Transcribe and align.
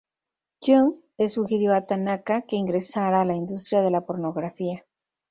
Jung 0.61 0.95
le 1.19 1.27
sugirió 1.27 1.75
a 1.75 1.85
Tanaka 1.85 2.41
que 2.47 2.55
ingresara 2.55 3.21
a 3.21 3.25
la 3.25 3.35
industria 3.35 3.83
de 3.83 3.91
la 3.91 4.01
pornografía. 4.03 4.83